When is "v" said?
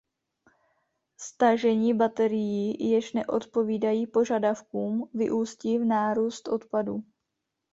5.77-5.85